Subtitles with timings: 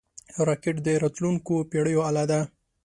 [0.47, 2.39] راکټ د راتلونکو پېړیو اله ده